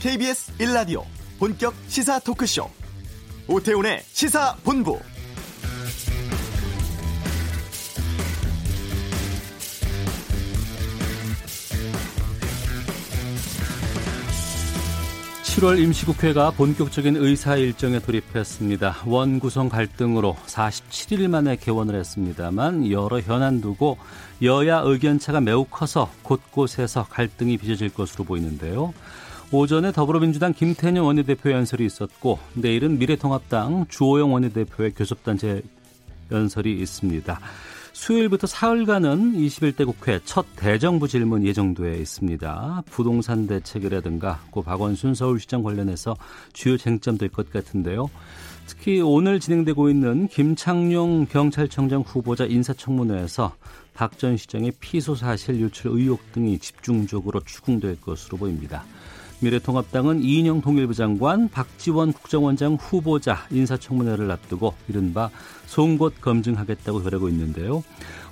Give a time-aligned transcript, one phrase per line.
[0.00, 1.04] KBS 1라디오
[1.38, 2.66] 본격 시사 토크쇼
[3.46, 4.98] 오태훈의 시사본부
[15.44, 19.02] (7월) 임시국회가 본격적인 의사 일정에 돌입했습니다.
[19.04, 23.98] 원 구성 갈등으로 (47일) 만에 개원을 했습니다만 여러 현안 두고
[24.40, 28.94] 여야 의견차가 매우 커서 곳곳에서 갈등이 빚어질 것으로 보이는데요.
[29.52, 35.62] 오전에 더불어민주당 김태년 원내대표 연설이 있었고 내일은 미래통합당 주호영 원내대표의 교섭단체
[36.30, 37.40] 연설이 있습니다.
[37.92, 42.84] 수요일부터 사흘간은 21대 국회 첫 대정부 질문 예정돼 있습니다.
[42.86, 46.16] 부동산 대책이라든가 고 박원순 서울시장 관련해서
[46.52, 48.08] 주요 쟁점 될 것 같은데요.
[48.68, 53.52] 특히 오늘 진행되고 있는 김창룡 경찰청장 후보자 인사청문회에서
[53.94, 58.84] 박 전 시장의 피소 사실 유출 의혹 등이 집중적으로 추궁될 것으로 보입니다.
[59.40, 65.30] 미래통합당은 이인영 통일부 장관, 박지원 국정원장 후보자 인사청문회를 앞두고 이른바
[65.66, 67.82] 송곳 검증하겠다고 결하고 있는데요.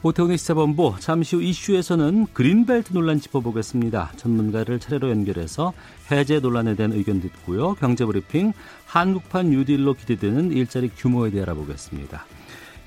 [0.02, 4.12] 오태훈의 시사본부 잠시 후 이슈에서는 그린벨트 논란 짚어보겠습니다.
[4.16, 5.72] 전문가를 차례로 연결해서
[6.12, 7.74] 해제 논란에 대한 의견 듣고요.
[7.74, 8.52] 경제브리핑
[8.86, 12.26] 한국판 뉴딜로 기대되는 일자리 규모에 대해 알아보겠습니다.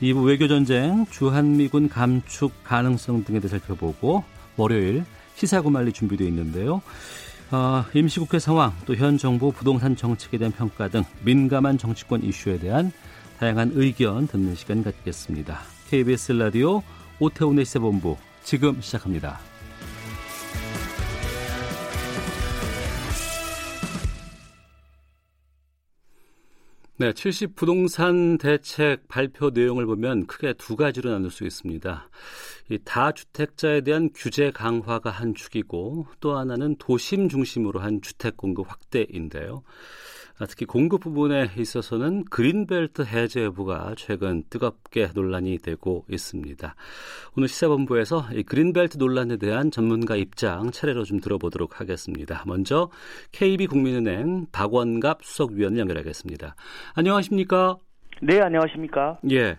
[0.02, 4.24] 2부 외교전쟁, 주한미군 감축 가능성 등에 대해 살펴보고
[4.58, 5.04] 월요일
[5.36, 6.82] 시사구말리 준비되어 있는데요.
[7.52, 12.94] 어, 임시국회 상황, 또 현 정부 부동산 정책에 대한 평가 등 민감한 정치권 이슈에 대한
[13.40, 15.60] 다양한 의견 듣는 시간 갖겠습니다.
[15.90, 16.82] KBS 라디오
[17.20, 19.40] 오태훈의 시사본부 지금 시작합니다.
[26.98, 32.10] 네, 70 부동산 대책 발표 내용을 보면 크게 두 가지로 나눌 수 있습니다.
[32.70, 39.64] 이 다주택자에 대한 규제 강화가 한 축이고 또 하나는 도심 중심으로 한 주택 공급 확대인데요.
[40.42, 46.74] 아, 특히 공급 부분에 있어서는 그린벨트 해제 여부가 최근 뜨겁게 논란이 되고 있습니다.
[47.38, 52.44] 오늘 시사본부에서 이 그린벨트 논란에 대한 전문가 입장 차례로 좀 들어보도록 하겠습니다.
[52.48, 52.90] 먼저
[53.34, 56.56] KB국민은행 박원갑 수석위원을 연결하겠습니다.
[56.96, 57.78] 안녕하십니까?
[58.24, 59.20] 네, 안녕하십니까?
[59.30, 59.58] 예.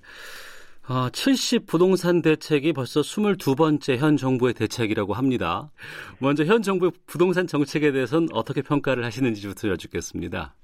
[0.95, 5.71] 아, 70 부동산 대책이 벌써 22번째 현 정부의 대책이라고 합니다.
[6.19, 10.55] 먼저 현 정부의 부동산 정책에 대해서는 어떻게 평가를 하시는지부터 여쭙겠습니다.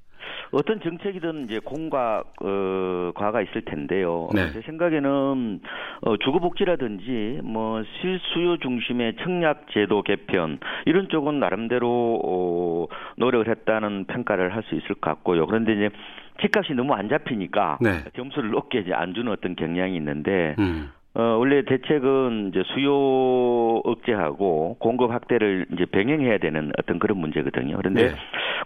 [0.53, 4.29] 어떤 정책이든 이제 공과 어, 과가 있을 텐데요.
[4.35, 4.53] 네.
[4.53, 5.61] 제 생각에는
[6.03, 12.87] 어, 주거복지라든지 뭐 실수요 중심의 청약 제도 개편 이런 쪽은 나름대로 어,
[13.17, 15.47] 노력을 했다는 평가를 할 수 있을 것 같고요.
[15.47, 15.91] 그런데 이제
[16.41, 18.05] 집값이 너무 안 잡히니까 네.
[18.17, 20.91] 점수를 높게 이제 안 주는 어떤 경향이 있는데 음.
[21.19, 22.95] 어, 원래 대책은 이제 수요
[23.79, 27.77] 억제하고 공급 확대를 이제 병행해야 되는 어떤 그런 문제거든요.
[27.77, 28.15] 그런데 네.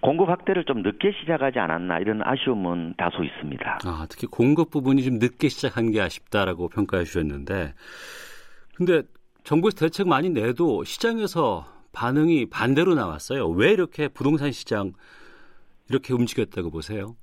[0.02, 3.78] 공급 확대를 좀 늦게 시작하지 않았나 이런 아쉬움은 다소 있습니다.
[3.86, 7.72] 아, 특히 공급 부분이 좀 늦게 시작한 게 아쉽다라고 평가해 주셨는데
[8.76, 9.00] 근데
[9.44, 11.64] 정부에서 대책 많이 내도 시장에서
[11.94, 13.48] 반응이 반대로 나왔어요.
[13.48, 14.92] 왜 이렇게 부동산 시장
[15.88, 17.16] 이렇게 움직였다고 보세요?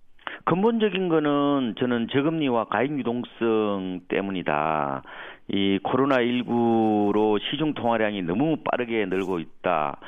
[0.50, 5.04] 근본적인 거는 저는 저금리와 가입 유동성 때문이다.
[5.50, 10.00] 이 코로나19로 시중 통화량이 너무 빠르게 늘고 있다.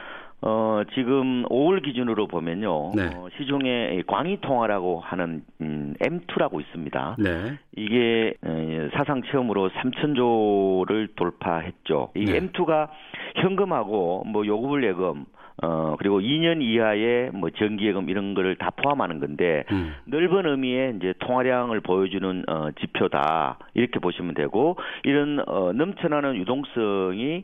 [0.41, 2.91] 어, 지금 5월 기준으로 보면요.
[2.95, 3.11] 네.
[3.15, 7.17] 어, 시중에 광희 통화라고 하는 음, M2라고 있습니다.
[7.19, 7.59] 네.
[7.77, 12.13] 이게 에, 사상 처음으로 3천조를 돌파했죠.
[12.15, 12.39] 이 네.
[12.39, 12.89] M2가
[13.35, 15.25] 현금하고 뭐 요구불 예금
[15.61, 19.93] 어 그리고 2년 이하의 뭐 정기예금 이런 거를 다 포함하는 건데 음.
[20.05, 27.43] 넓은 의미의 이제 통화량을 보여주는 어 지표다 이렇게 보시면 되고 이런 어 넘쳐나는 유동성이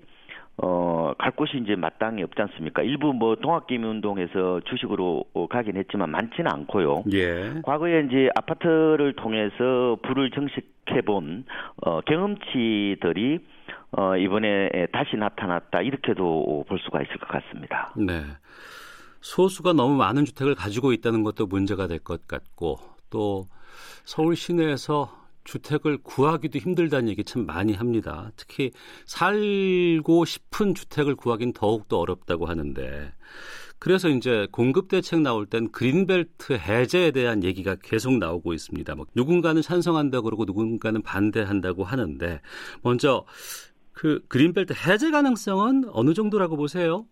[0.59, 2.81] 어, 갈 곳이 이제 마땅히 없지 않습니까?
[2.81, 7.03] 일부 뭐 동학개미 운동에서 주식으로 가긴 했지만 많지는 않고요.
[7.13, 7.61] 예.
[7.61, 11.45] 과거에 이제 아파트를 통해서 불을 정식해 본
[11.85, 13.39] 어, 경험치들이
[13.91, 17.93] 어, 이번에 다시 나타났다 이렇게도 볼 수가 있을 것 같습니다.
[17.95, 18.23] 네.
[19.21, 22.79] 소수가 너무 많은 주택을 가지고 있다는 것도 문제가 될 것 같고
[23.09, 23.47] 또
[24.05, 25.11] 서울 시내에서
[25.43, 28.31] 주택을 구하기도 힘들다는 얘기 참 많이 합니다.
[28.35, 28.71] 특히
[29.05, 33.11] 살고 싶은 주택을 구하기는 더욱더 어렵다고 하는데
[33.79, 38.95] 그래서 이제 공급 대책 나올 땐 그린벨트 해제에 대한 얘기가 계속 나오고 있습니다.
[38.95, 42.41] 뭐 누군가는 찬성한다 그러고 누군가는 반대한다고 하는데
[42.81, 43.23] 먼저
[43.97, 47.05] 그 그린벨트 해제 가능성은 어느 정도라고 보세요?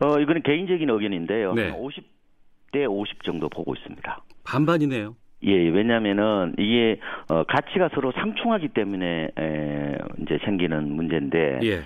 [0.00, 1.52] 어, 이거는 개인적인 의견인데요.
[1.54, 1.72] 네.
[1.72, 4.22] 50대 50 정도 보고 있습니다.
[4.44, 5.16] 반반이네요.
[5.44, 11.82] 예, 왜냐면은 이게 어 가치가 서로 상충하기 때문에 에 이제 생기는 문제인데 예.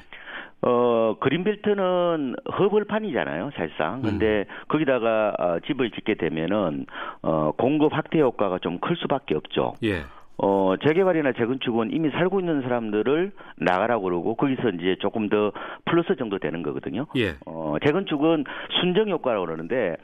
[0.61, 4.03] 어, 그린벨트는 허벌판이잖아요, 사실상.
[4.03, 4.45] 근데 음.
[4.69, 6.85] 거기다가 어, 집을 짓게 되면은
[7.23, 9.73] 어, 공급 확대 효과가 좀 클 수밖에 없죠.
[9.85, 10.03] 예.
[10.39, 15.53] 어, 재개발이나 재건축은 이미 살고 있는 사람들을 나가라고 그러고 거기서 이제 조금 더
[15.85, 17.07] 플러스 정도 되는 거거든요.
[17.17, 17.37] 예.
[17.47, 18.45] 어, 재건축은
[18.81, 19.97] 순정 효과라고 그러는데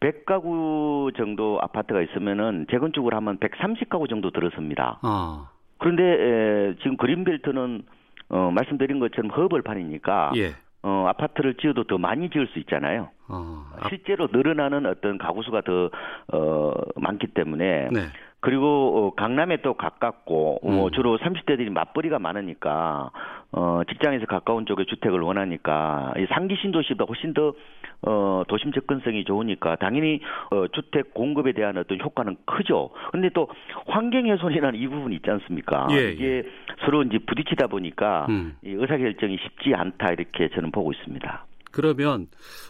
[0.00, 4.98] 100가구 정도 아파트가 있으면은 재건축을 하면 130가구 정도 들었습니다.
[5.02, 5.50] 아.
[5.78, 7.82] 그런데 에, 지금 그린벨트는
[8.30, 10.54] 어, 말씀드린 것처럼 허벌판이니까 예.
[10.82, 13.08] 어, 아파트를 지어도 더 많이 지을 수 있잖아요.
[13.28, 13.64] 어.
[13.88, 15.90] 실제로 늘어나는 어떤 가구 수가 더
[16.32, 18.00] 어, 많기 때문에 네.
[18.40, 18.66] 그리고
[19.08, 20.90] 어, 강남에 또 가깝고 어, 음.
[20.92, 23.10] 주로 30대들이 맞벌이가 많으니까
[23.50, 27.54] 어, 직장에서 가까운 쪽에 주택을 원하니까 이 상기 신도시보다 훨씬 더
[28.02, 30.20] 어, 도심 접근성이 좋으니까 당연히
[30.50, 32.90] 어, 주택 공급에 대한 어떤 효과는 크죠.
[33.10, 33.48] 근데 또
[33.86, 35.88] 환경 훼손이라는 이 부분이 있지 않습니까?
[35.90, 36.44] 예, 이게
[36.84, 38.56] 서로 이제 부딪히다 보니까 음.
[38.62, 41.46] 이 의사결정이 쉽지 않다 이렇게 저는 보고 있습니다.
[41.72, 42.26] 그러면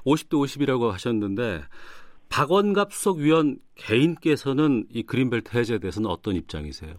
[0.07, 1.61] 50대 50이라고 하셨는데
[2.31, 6.93] 박원갑 수석위원 개인께서는 이 그린벨트 해제에 대해서는 어떤 입장이세요?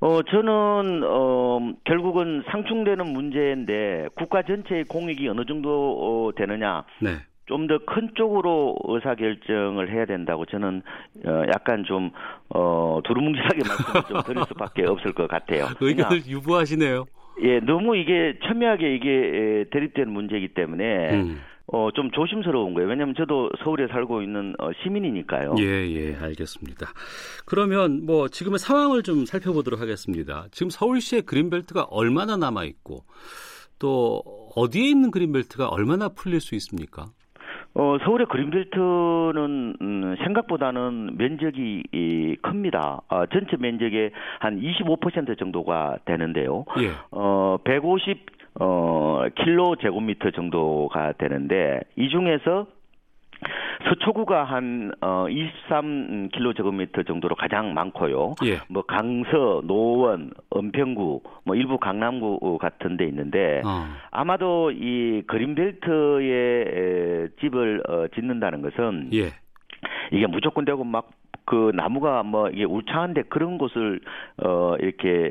[0.00, 5.68] 어, 저는, 어, 결국은 상충되는 문제인데, 국가 전체의 공익이 어느 정도
[6.28, 7.18] 어, 되느냐, 네.
[7.46, 10.82] 좀 더 큰 쪽으로 의사결정을 해야 된다고 저는,
[11.26, 12.10] 어, 약간 좀,
[12.48, 15.66] 어, 두루뭉실하게 말씀을 좀 드릴 수밖에 없을 것 같아요.
[15.80, 17.04] 의견을 유보하시네요.
[17.42, 21.40] 예, 너무 이게 첨예하게 이게 대립되는 문제이기 때문에, 음.
[21.66, 22.88] 어, 좀 조심스러운 거예요.
[22.88, 25.54] 왜냐하면 저도 서울에 살고 있는 어, 시민이니까요.
[25.58, 26.86] 예, 예, 알겠습니다.
[27.46, 30.46] 그러면 뭐 지금의 상황을 좀 살펴보도록 하겠습니다.
[30.50, 33.04] 지금 서울시의 그린벨트가 얼마나 남아 있고
[33.78, 34.22] 또
[34.54, 37.06] 어디에 있는 그린벨트가 얼마나 풀릴 수 있습니까?
[37.74, 43.00] 어, 서울의 그린벨트는 음, 생각보다는 면적이 이, 큽니다.
[43.08, 44.10] 어, 전체 면적의
[44.40, 46.66] 한 25% 정도가 되는데요.
[46.80, 46.90] 예.
[47.10, 52.66] 어, 150 어, 킬로 제곱미터 정도가 되는데 이 중에서
[53.88, 58.34] 서초구가 한 어, 23킬로 제곱미터 정도로 가장 많고요.
[58.44, 58.60] 예.
[58.68, 63.86] 뭐 강서, 노원, 은평구, 뭐 일부 강남구 같은 데 있는데 어.
[64.10, 69.30] 아마도 이 그린벨트에 에, 집을 어, 짓는다는 것은 예.
[70.12, 74.00] 이게 무조건 되고 막그 나무가 뭐 이게 울창한데 그런 곳을
[74.44, 75.30] 어 이렇게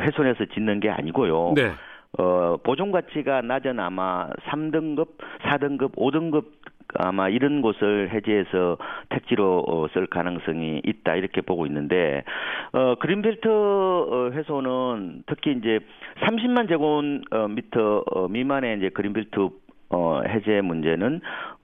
[0.00, 1.52] 훼손해서 짓는 게 아니고요.
[1.54, 1.72] 네.
[2.18, 5.08] 어 보존 가치가 낮은 아마 3등급,
[5.42, 6.44] 4등급, 5등급
[6.94, 8.76] 아마 이런 곳을 해제해서
[9.08, 12.22] 택지로 어, 쓸 가능성이 있다 이렇게 보고 있는데
[12.72, 15.78] 어 그린벨트 어, 훼손은 특히 이제
[16.20, 19.48] 30만 제곱미터 어, 미만의 이제 그린벨트
[19.90, 21.20] 어, 해제 문제는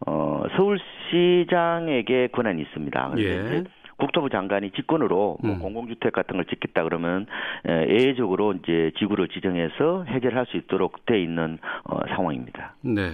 [0.06, 3.10] 어, 서울시장에게 권한이 있습니다.
[3.14, 3.64] 그래서 예.
[3.98, 5.58] 국토부 장관이 직권으로 뭐 음.
[5.58, 7.26] 공공주택 같은 걸 짓겠다 그러면
[7.66, 12.74] 에, 예외적으로 이제 지구를 지정해서 해결할 수 있도록 돼 있는 어, 상황입니다.
[12.80, 13.10] 네.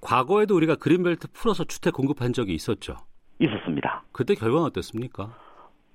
[0.00, 2.96] 과거에도 우리가 그린벨트 풀어서 주택 공급한 적이 있었죠.
[3.38, 4.02] 있었습니다.
[4.12, 5.36] 그때 결과는 어땠습니까?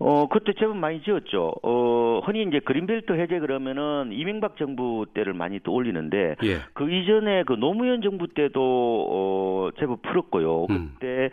[0.06, 1.54] 어, 그때 제법 많이 지었죠.
[1.64, 6.58] 어, 흔히 이제 그린벨트 해제 그러면은 이명박 정부 때를 많이 떠올리는데 예.
[6.74, 10.66] 그 이전에 그 노무현 정부 때도 어, 제법 풀었고요.
[10.72, 10.92] 음.
[11.00, 11.30] 그때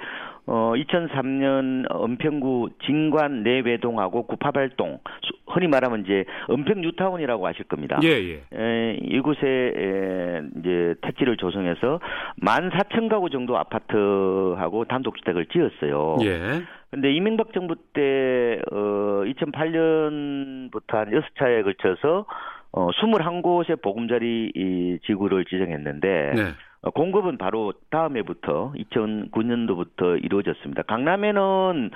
[0.47, 7.99] 어, 2003년 은평구 진관 내외동하고 구파발동 수- 흔히 말하면 이제 은평 뉴타운이라고 아실 겁니다.
[8.05, 8.43] 예, 예.
[8.55, 11.99] 에, 이곳에 에, 이제 택지를 조성해서
[12.41, 16.19] 14,000가구 정도 아파트하고 단독주택을 지었어요.
[16.23, 16.63] 예.
[16.91, 22.27] 근데 이명박 정부 때, 어, 2008년부터 한 6차에 걸쳐서,
[22.73, 26.43] 어, 21곳의 보금자리 이 지구를 지정했는데, 네.
[26.83, 30.83] 어, 공급은 바로 다음 해부터 2009년도부터 이루어졌습니다.
[30.83, 31.91] 강남에는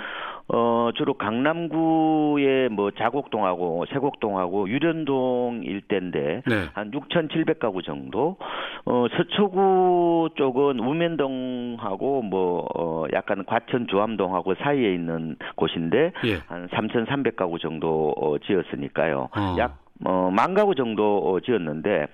[0.48, 6.54] 어 주로 강남구의 뭐 자곡동하고 세곡동하고 유련동 일대인데 네.
[6.74, 8.36] 한 6,700가구 정도.
[8.84, 16.34] 어 서초구 쪽은 우면동하고 뭐 어, 약간 과천 주암동하고 사이에 있는 곳인데 예.
[16.46, 19.30] 한 3,300가구 정도 어, 지었으니까요.
[19.34, 19.56] 어.
[19.58, 22.06] 약 어, 만 가구 정도 어, 지었는데,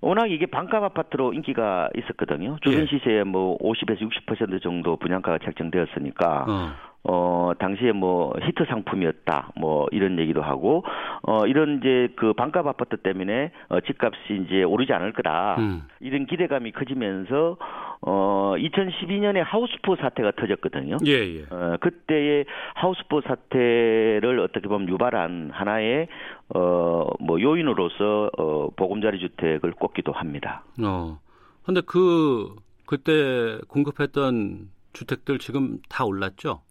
[0.00, 2.56] 워낙 이게 반값 아파트로 인기가 있었거든요.
[2.62, 2.86] 주변 예.
[2.86, 6.85] 시세의 뭐 50에서 60% 정도 분양가가 책정되었으니까, 어.
[7.04, 9.52] 어, 당시에 뭐 히트 상품이었다.
[9.56, 10.84] 뭐 이런 얘기도 하고
[11.22, 15.56] 어 이런 이제 그 반값 아파트 때문에 어 집값이 이제 오르지 않을 거다.
[15.58, 15.82] 음.
[16.00, 17.56] 이런 기대감이 커지면서
[18.00, 20.96] 어 2012년에 하우스포 사태가 터졌거든요.
[21.06, 21.42] 예, 예.
[21.50, 26.08] 어, 그때의 하우스포 사태를 어떻게 보면 유발한 하나의
[26.54, 30.64] 어, 뭐 요인으로서 어, 보금자리 주택을 꼽기도 합니다.
[30.84, 31.18] 어.
[31.64, 32.54] 근데 그
[32.86, 36.62] 그때 공급했던 주택들 지금 다 올랐죠?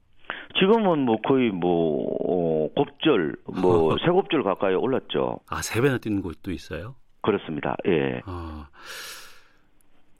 [0.60, 5.40] 지금은 뭐 거의 뭐 어, 곱절, 뭐 세 곱절 가까이 올랐죠.
[5.48, 6.96] 아, 세 배나 뛰는 곳도 있어요?
[7.22, 7.76] 그렇습니다.
[7.88, 8.22] 예.
[8.26, 8.66] 어.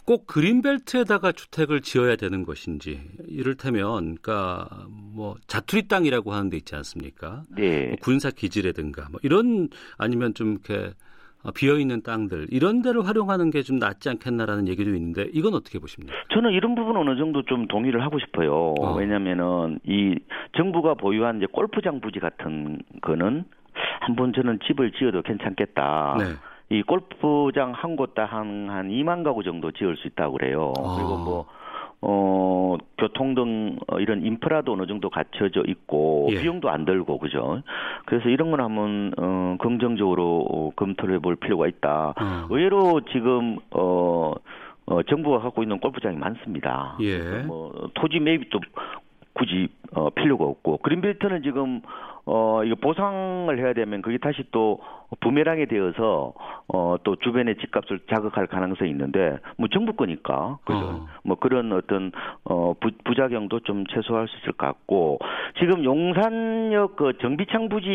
[0.06, 7.44] 꼭 그린벨트에다가 주택을 지어야 되는 것인지 이를테면 그러니까 뭐 자투리 땅이라고 하는 데 있지 않습니까?
[7.50, 7.88] 네.
[7.88, 10.94] 뭐 군사 기지라든가 뭐 이런 아니면 좀 이렇게
[11.54, 16.14] 비어 있는 땅들 이런 데를 활용하는 게 좀 낫지 않겠나라는 얘기도 있는데 이건 어떻게 보십니까?
[16.34, 18.74] 저는 이런 부분 어느 정도 좀 동의를 하고 싶어요.
[18.80, 18.94] 어.
[18.96, 20.16] 왜냐면은 이
[20.56, 23.44] 정부가 보유한 이제 골프장 부지 같은 거는
[24.02, 26.16] 한번 저는 집을 지어도 괜찮겠다.
[26.20, 26.26] 네.
[26.70, 30.74] 이 골프장 한 곳당 한, 한 2만 가구 정도 지을 수 있다고 그래요.
[30.78, 30.96] 아.
[30.96, 31.46] 그리고 뭐,
[32.08, 36.40] 어, 교통 등 어, 이런 인프라도 어느 정도 갖춰져 있고 예.
[36.40, 37.64] 비용도 안 들고 그죠.
[38.06, 42.14] 그래서 이런 건 한번 어, 긍정적으로 어, 검토를 해볼 필요가 있다.
[42.16, 42.48] 어.
[42.50, 44.34] 의외로 지금 어,
[44.86, 46.96] 어 정부가 갖고 있는 골프장이 많습니다.
[47.02, 47.18] 예.
[47.48, 48.60] 뭐 토지 매입도
[49.34, 51.82] 굳이 어, 필요가 없고 그린벨트는 지금
[52.26, 54.80] 어, 이거 보상을 해야 되면 그게 다시 또
[55.20, 56.34] 부메랑이 되어서
[56.68, 60.80] 어, 또 주변의 집값을 자극할 가능성이 있는데 뭐 정부 거니까 그죠?
[60.80, 61.08] 어.
[61.24, 62.12] 뭐 그런 어떤
[62.44, 65.20] 어, 부, 부작용도 좀 최소화할 수 있을 것 같고
[65.60, 67.88] 지금 용산역 그 정비창 부지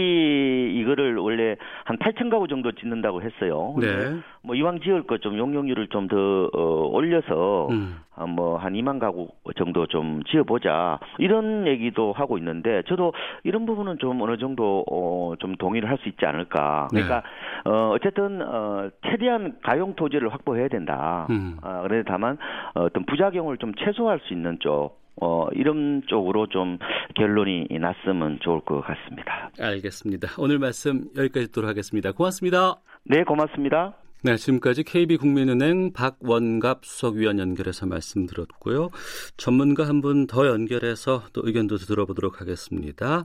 [0.76, 3.74] 이거를 원래 한 8천 가구 정도 짓는다고 했어요.
[3.80, 4.20] 네.
[4.42, 7.96] 뭐 이왕 지을 것좀 용적률을 좀더 어, 올려서 음.
[8.16, 13.12] 어, 뭐한 2만 가구 정도 좀 지어보자 이런 얘기도 하고 있는데 저도
[13.44, 16.88] 이런 부분은 좀 어느 정도 어, 좀 동의를 할 수 있지 않을까.
[16.90, 17.22] 그러니까
[17.64, 17.70] 네.
[17.70, 21.26] 어, 어쨌든 어, 최대한 가용 토지를 확보해야 된다.
[21.30, 21.58] 음.
[21.62, 22.38] 어, 그래 다만
[22.74, 24.98] 어떤 부작용을 좀 최소화할 수 있는 쪽.
[25.22, 26.78] 어, 이런 쪽으로 좀
[27.14, 29.50] 결론이 났으면 좋을 것 같습니다.
[29.60, 30.28] 알겠습니다.
[30.38, 32.12] 오늘 말씀 여기까지 듣도록 하겠습니다.
[32.12, 32.76] 고맙습니다.
[33.04, 33.92] 네, 고맙습니다.
[34.22, 38.90] 네, 지금까지 KB국민은행 박원갑 수석위원 연결해서 말씀 들었고요.
[39.38, 43.24] 전문가 한 분 더 연결해서 또 의견도 들어보도록 하겠습니다.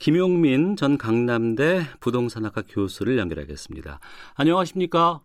[0.00, 4.00] 김용민 전 강남대 부동산학과 교수를 연결하겠습니다.
[4.34, 5.20] 안녕하십니까?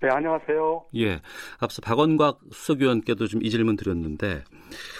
[0.00, 0.84] 네, 안녕하세요.
[0.96, 1.20] 예,
[1.60, 4.44] 앞서 박원곽 수석위원께도 좀 이 질문 드렸는데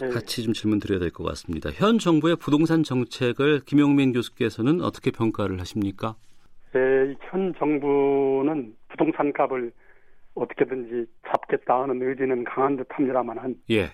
[0.00, 0.09] 네.
[0.11, 1.71] 같이 좀 질문 드려야 될 것 같습니다.
[1.73, 6.16] 현 정부의 부동산 정책을 김용민 교수께서는 어떻게 평가를 하십니까?
[6.73, 6.80] 네,
[7.30, 9.72] 현 정부는 부동산 값을
[10.34, 13.92] 어떻게든지 잡겠다 하는 의지는 강한 듯 합니다만은 예.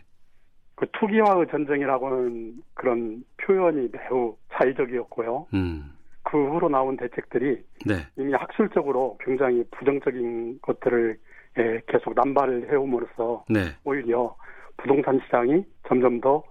[0.75, 5.47] 그 투기와의 전쟁이라고는 그런 표현이 매우 자의적이었고요.
[5.53, 5.93] 음.
[6.23, 7.95] 그 후로 나온 대책들이 네.
[8.17, 11.19] 이미 학술적으로 굉장히 부정적인 것들을
[11.59, 13.61] 예, 계속 남발을 해옴으로써 네.
[13.85, 14.37] 오히려
[14.77, 16.43] 부동산 시장이 점점 더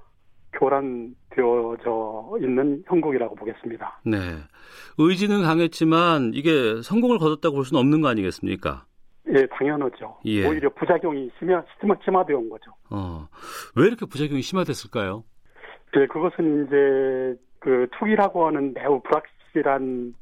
[0.54, 4.02] 교란되어져 있는 형국이라고 보겠습니다.
[4.06, 4.18] 네.
[4.98, 8.86] 의지는 강했지만 이게 성공을 거뒀다고 볼 수는 없는 거 아니겠습니까?
[9.36, 10.18] 예, 당연하죠.
[10.26, 10.48] 예.
[10.48, 11.64] 오히려 부작용이 심하,
[12.04, 12.72] 심화되어 거죠.
[12.90, 13.28] 어,
[13.76, 15.24] 왜 이렇게 부작용이 심화됐을까요?
[15.98, 20.16] 예, 그것은 이제 그 투기라고 하는 매우 불확실한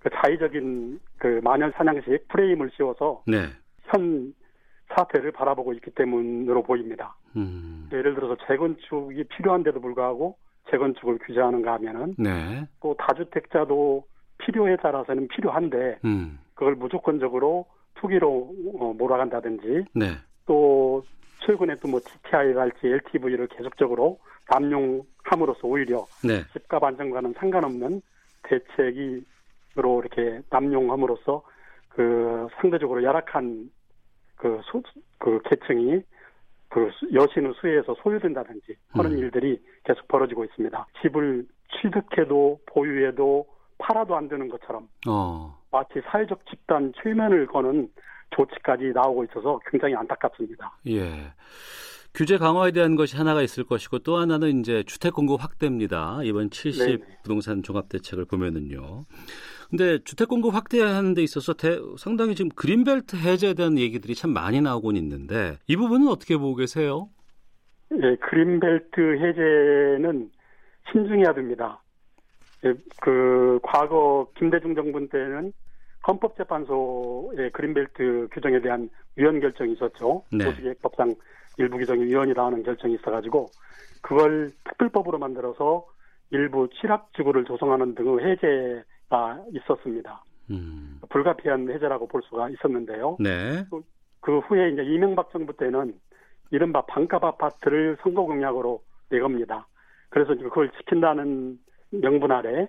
[0.00, 3.46] 그 자의적인 그 마녀 사냥식 프레임을 씌워서 네.
[3.84, 4.34] 현
[4.96, 7.16] 사태를 바라보고 있기 때문으로 보입니다.
[7.36, 7.81] 음.
[7.96, 10.36] 예를 들어서 재건축이 필요한데도 불구하고
[10.70, 12.66] 재건축을 규제하는가 하면은 네.
[12.80, 14.04] 또 다주택자도
[14.38, 16.38] 필요에 따라서는 필요한데 음.
[16.54, 20.06] 그걸 무조건적으로 투기로 어, 몰아간다든지 네.
[20.46, 21.04] 또
[21.46, 24.18] 최근에 또뭐 TTI랄지 LTV를 계속적으로
[24.50, 26.44] 남용함으로써 오히려 네.
[26.52, 28.02] 집값 안정과는 상관없는
[28.44, 29.24] 대책이로
[30.00, 31.42] 이렇게 남용함으로써
[31.88, 33.70] 그 상대적으로 열악한
[34.36, 34.82] 그, 소,
[35.18, 36.02] 그 계층이
[36.72, 39.18] 그 여신의 수혜에서 소유된다든지 하는 음.
[39.18, 40.86] 일들이 계속 벌어지고 있습니다.
[41.02, 45.54] 집을 취득해도 보유해도 팔아도 안 되는 것처럼 어.
[45.70, 47.90] 마치 사회적 집단 최면을 거는
[48.30, 50.78] 조치까지 나오고 있어서 굉장히 안타깝습니다.
[50.88, 51.32] 예.
[52.14, 56.20] 규제 강화에 대한 것이 하나가 있을 것이고 또 하나는 이제 주택 공급 확대입니다.
[56.24, 57.18] 이번 70 네네.
[57.22, 59.04] 부동산 종합 대책을 보면은요.
[59.72, 64.60] 근데 주택 공급 확대하는 데 있어서 대, 상당히 지금 그린벨트 해제에 대한 얘기들이 참 많이
[64.60, 67.08] 나오곤 있는데 이 부분은 어떻게 보고 계세요?
[67.90, 70.30] 예, 그린벨트 해제는
[70.92, 71.82] 신중해야 됩니다.
[72.66, 75.54] 예, 그 과거 김대중 정부 때는
[76.06, 80.22] 헌법재판소의 그린벨트 규정에 대한 위헌 결정이 있었죠.
[80.30, 80.44] 네.
[80.44, 81.14] 도시계획법상
[81.56, 83.48] 일부 규정이 위헌이다 하는 결정이 있어가지고
[84.02, 85.86] 그걸 특별법으로 만들어서
[86.30, 88.91] 일부 취락지구를 조성하는 등의 해제 아,
[89.52, 90.24] 있었습니다.
[90.50, 91.00] 음.
[91.08, 93.16] 불가피한 해제라고 볼 수가 있었는데요.
[93.20, 93.64] 네.
[93.70, 93.82] 그,
[94.20, 95.94] 그 후에 이제 이명박 정부 때는
[96.50, 99.66] 이른바 반값 아파트를 선거 공약으로 내겁니다.
[100.10, 101.58] 그래서 그걸 지킨다는
[101.90, 102.68] 명분 아래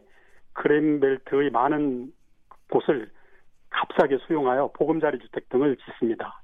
[0.54, 2.12] 그랜벨트의 많은
[2.70, 3.10] 곳을
[3.70, 6.42] 값싸게 수용하여 보금자리 주택 등을 짓습니다.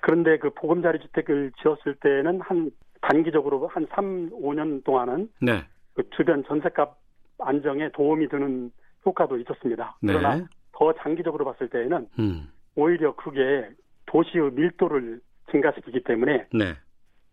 [0.00, 2.70] 그런데 그 보금자리 주택을 지었을 때는 한
[3.02, 5.64] 단기적으로 한 3, 5년 동안은 네.
[5.94, 6.96] 그 주변 전세값
[7.38, 8.72] 안정에 도움이 되는
[9.04, 9.96] 효과도 있었습니다.
[10.00, 10.12] 네.
[10.12, 12.48] 그러나 더 장기적으로 봤을 때에는 음.
[12.74, 13.68] 오히려 그게
[14.06, 16.74] 도시의 밀도를 증가시키기 때문에 네.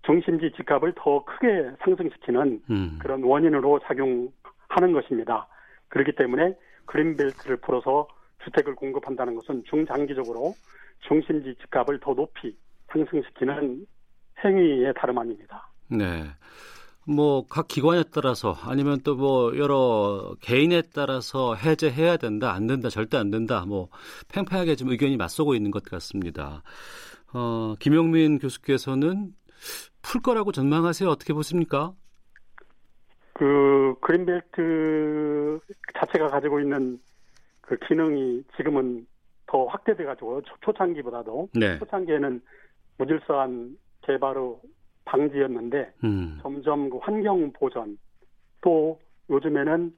[0.04, 3.00] 중심지 집값을 더 크게 상승시키는 음.
[3.02, 5.48] 그런 원인으로 작용하는 것입니다.
[5.90, 8.08] 그렇기 때문에 그린벨트를 풀어서
[8.44, 10.54] 주택을 공급한다는 것은 중장기적으로
[11.08, 12.56] 중심지 집값을 더 높이
[12.92, 13.86] 상승시키는
[14.44, 15.70] 행위의 다름 아닙니다.
[15.90, 16.24] 네.
[17.12, 23.18] 뭐 각 기관에 따라서 아니면 또 뭐 여러 개인에 따라서 해제해야 된다, 안 된다, 절대
[23.18, 23.66] 안 된다.
[23.68, 23.90] 뭐
[24.30, 26.64] 팽팽하게 좀 의견이 맞서고 있는 것 같습니다.
[27.34, 29.34] 어, 김용민 교수께서는
[30.02, 31.10] 풀 거라고 전망하세요.
[31.10, 31.94] 어떻게 보십니까?
[33.34, 35.60] 그 그린벨트
[36.00, 37.00] 자체가 가지고 있는
[37.62, 39.06] 그 기능이 지금은
[39.48, 41.80] 더 확대돼 가지고 초창기보다도 네.
[41.80, 42.42] 초창기에는
[42.98, 44.56] 무질서한 개발의
[45.10, 46.40] 방지였는데 음.
[46.42, 47.98] 점점 그 환경 보전
[48.62, 49.00] 또
[49.30, 49.96] 요즘에는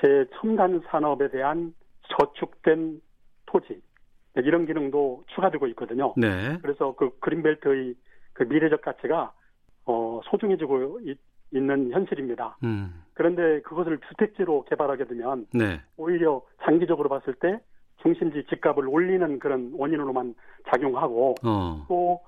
[0.00, 1.74] 제 첨단 산업에 대한
[2.16, 3.00] 저축된
[3.46, 3.80] 토지
[4.36, 6.14] 이런 기능도 추가되고 있거든요.
[6.16, 6.58] 네.
[6.62, 7.94] 그래서 그 그린벨트의
[8.32, 9.32] 그 미래적 가치가
[9.84, 11.18] 어, 소중해지고 있,
[11.54, 12.56] 는 현실입니다.
[12.64, 13.02] 음.
[13.12, 15.82] 그런데 그것을 주택지로 개발하게 되면 네.
[15.98, 17.60] 오히려 장기적으로 봤을 때
[18.00, 20.34] 중심지 집값을 올리는 그런 원인으로만
[20.70, 21.84] 작용하고 어.
[21.88, 22.20] 또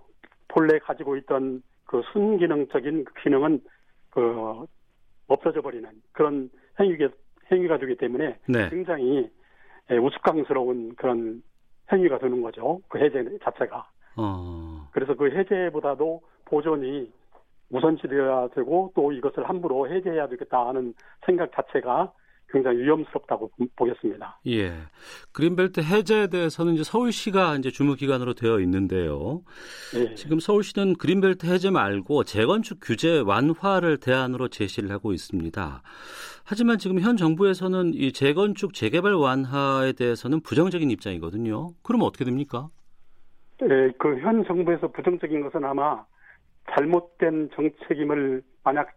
[0.49, 1.63] 본래 가지고 있던
[1.95, 3.61] 그 순기능적인 그 기능은
[4.11, 4.67] 그
[5.29, 7.09] 없어져 버리는 그런 행위가
[7.53, 8.69] 행위가 되기 때문에 네.
[8.69, 9.31] 굉장히
[9.93, 11.41] 예, 우스꽝스러운 그런
[11.93, 12.81] 행위가 되는 거죠.
[12.89, 13.89] 그 해제 자체가.
[14.17, 14.89] 어.
[14.91, 17.13] 그래서 그 해제보다도 보존이
[17.71, 22.13] 우선시되어야 되고 또 이것을 함부로 해제해야 되겠다 하는 생각 자체가
[22.55, 24.39] 굉장히 위험스럽다고 보겠습니다.
[24.47, 24.73] 예.
[25.33, 29.43] 그린벨트 해제에 대해서는 이제 서울시가 이제 주무 기관으로 되어 있는데요.
[29.97, 30.15] 예.
[30.15, 35.83] 지금 서울시는 그린벨트 해제 말고 재건축 규제 완화를 대안으로 제시를 하고 있습니다.
[36.45, 41.71] 하지만 지금 현 정부에서는 이 재건축 재개발 완화에 대해서는 부정적인 입장이거든요.
[41.83, 42.69] 그럼 어떻게 됩니까?
[43.61, 46.05] 네, 그현 정부에서 부정적인 것은 아마
[46.71, 48.97] 잘못된 정책임을 만약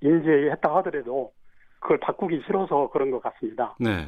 [0.00, 1.32] 인지했다 하더라도
[1.82, 3.74] 그걸 바꾸기 싫어서 그런 것 같습니다.
[3.78, 4.06] 네.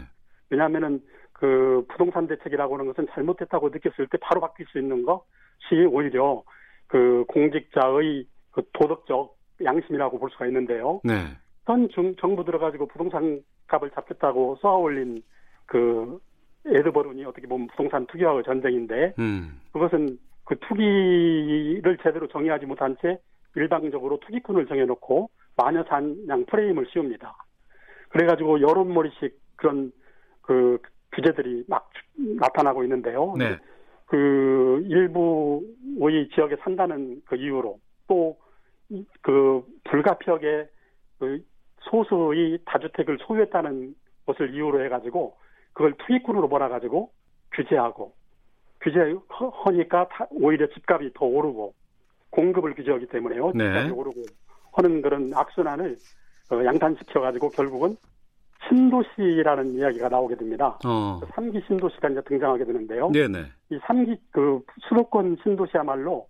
[0.48, 6.42] 왜냐하면은 그 부동산 대책이라고 하는 것은 잘못됐다고 느꼈을 때 바로 바뀔 수 있는 것이 오히려
[6.86, 11.00] 그 공직자의 그 도덕적 양심이라고 볼 수가 있는데요.
[11.02, 11.36] 네.
[11.66, 15.22] 현 중, 정부 들어가지고 부동산 값을 잡겠다고 쏘아올린
[15.66, 16.20] 그
[16.66, 19.60] 에드버룬이 어떻게 보면 부동산 투기와의 전쟁인데 음.
[19.72, 23.18] 그것은 그 투기를 제대로 정의하지 못한 채
[23.56, 27.43] 일방적으로 투기꾼을 정해놓고 마녀 사냥 프레임을 씌웁니다.
[28.14, 29.92] 그래가지고 여론몰이식 그런
[30.40, 30.78] 그
[31.12, 33.34] 규제들이 막 나타나고 있는데요.
[33.38, 33.58] 네.
[34.06, 38.36] 그 일부의 지역에 산다는 그 이유로 또
[39.22, 40.68] 그 불가피하게
[41.18, 41.42] 그
[41.80, 43.94] 소수의 다주택을 소유했다는
[44.26, 45.36] 것을 이유로 해가지고
[45.72, 47.10] 그걸 투기꾼으로 몰아가지고
[47.52, 48.14] 규제하고
[48.80, 51.74] 규제하니까 오히려 집값이 더 오르고
[52.30, 53.52] 공급을 규제하기 때문에요.
[53.54, 53.64] 네.
[53.64, 54.22] 집값이 오르고
[54.72, 55.96] 하는 그런 악순환을 어,
[56.50, 57.96] 양산시켜가지고 결국은
[58.68, 60.78] 신도시라는 이야기가 나오게 됩니다.
[60.84, 61.20] 어.
[61.20, 63.10] 3기 그 신도시가 이제 등장하게 되는데요.
[63.10, 63.44] 네네.
[63.70, 66.28] 이 3기 그 수도권 신도시야말로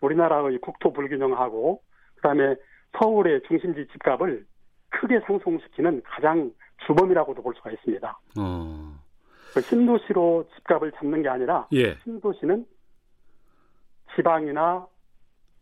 [0.00, 1.82] 우리나라의 국토 불균형하고
[2.16, 2.56] 그다음에
[2.98, 4.44] 서울의 중심지 집값을
[4.90, 6.52] 크게 상승시키는 가장
[6.86, 8.20] 주범이라고 볼 수가 있습니다.
[8.38, 8.94] 어.
[9.54, 11.94] 그 신도시로 집값을 잡는 게 아니라 예.
[12.04, 12.66] 신도시는
[14.14, 14.86] 지방이나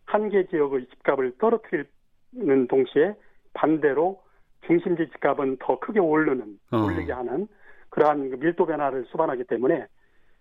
[0.07, 3.15] 한계 지역의 집값을 떨어뜨리는 동시에
[3.59, 4.23] 반대로
[4.67, 6.85] 중심지 집값은 더 크게 오르는 어.
[6.85, 7.49] 올리게 하는
[7.91, 9.87] 그러한 그 밀도 변화를 수반하기 때문에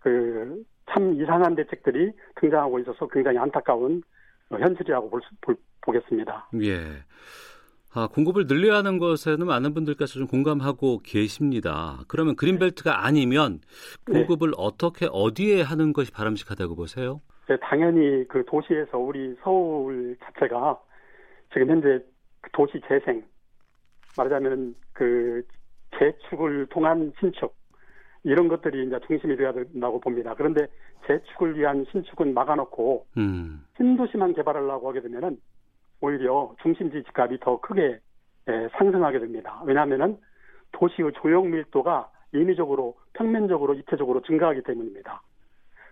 [0.00, 4.02] 그 참 이상한 대책들이 등장하고 있어서 굉장히 안타까운
[4.50, 6.50] 현실이라고 볼 수, 볼, 보겠습니다.
[6.62, 6.78] 예.
[7.94, 12.00] 아, 공급을 늘려야 하는 것에는 많은 분들께서 좀 공감하고 계십니다.
[12.06, 13.60] 그러면 그린벨트가 아니면
[14.06, 14.54] 공급을 네.
[14.58, 17.20] 어떻게 어디에 하는 것이 바람직하다고 보세요?
[17.48, 20.78] 네, 당연히 그 도시에서 우리 서울 자체가
[21.52, 22.04] 지금 현재 그
[22.52, 23.24] 도시 재생
[24.16, 25.42] 말하자면 그
[25.98, 27.54] 재축을 통한 신축
[28.24, 30.34] 이런 것들이 이제 중심이 되어야 된다고 봅니다.
[30.34, 30.66] 그런데
[31.06, 33.64] 재축을 위한 신축은 막아놓고 음.
[33.76, 35.38] 신도시만 개발하려고 하게 되면은
[36.00, 38.00] 오히려 중심지 집값이 더 크게
[38.48, 39.62] 예, 상승하게 됩니다.
[39.64, 40.18] 왜냐하면은
[40.72, 45.22] 도시의 조형 밀도가 인위적으로 평면적으로 입체적으로 증가하기 때문입니다.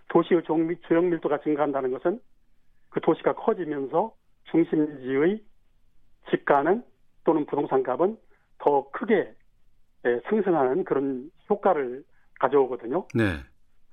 [0.09, 2.19] 도시의 조형 밀도가 증가한다는 것은
[2.89, 4.13] 그 도시가 커지면서
[4.51, 5.41] 중심지의
[6.29, 6.83] 집가는
[7.23, 8.17] 또는 부동산 값은
[8.59, 9.33] 더 크게
[10.05, 12.03] 예, 상승하는 그런 효과를
[12.39, 13.07] 가져오거든요.
[13.13, 13.23] 네.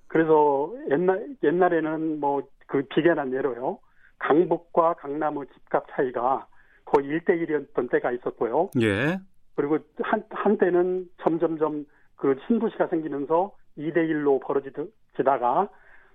[0.06, 3.78] 그래서 옛날 옛날에는 뭐 그 비견한 예로요.
[4.18, 6.46] 강북과 강남의 집값 차이가
[6.84, 8.70] 거의 1대 1이었던 때가 있었고요.
[8.80, 9.18] 예.
[9.54, 15.68] 그리고 한, 한때는 점점점 그 신도시가 생기면서 2대 1로 벌어지다가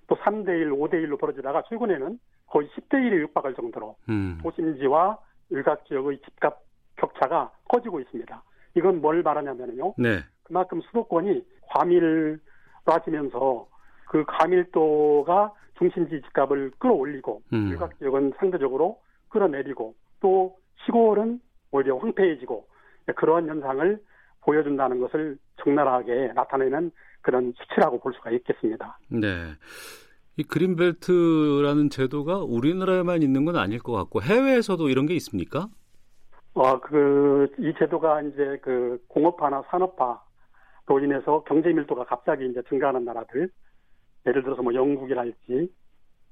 [0.07, 4.39] 또 3대 1, 5대 1로 벌어지다가 최근에는 거의 10대 1에 육박할 정도로 음.
[4.41, 5.17] 도심지와
[5.49, 6.61] 일각 지역의 집값
[6.97, 8.43] 격차가 커지고 있습니다.
[8.75, 9.95] 이건 뭘 말하냐면요.
[9.97, 10.23] 네.
[10.43, 13.67] 그만큼 수도권이 과밀화지면서
[14.09, 17.69] 그 과밀도가 중심지 집값을 끌어올리고 음.
[17.69, 21.39] 일각 지역은 상대적으로 끌어내리고 또 시골은
[21.71, 22.67] 오히려 황폐해지고
[23.15, 23.99] 그러한 현상을
[24.41, 28.97] 보여준다는 것을 적나라하게 나타내는 그런 수치라고 볼 수가 있겠습니다.
[29.09, 29.27] 네.
[30.39, 35.67] 이 그린벨트라는 제도가 우리나라에만 있는 건 아닐 것 같고 해외에서도 이런 게 있습니까?
[36.53, 43.49] 어, 그, 이 제도가 이제 그 공업화나 산업화로 인해서 경제 밀도가 갑자기 이제 증가하는 나라들,
[44.27, 45.73] 예를 들어서 뭐 영국이랄지,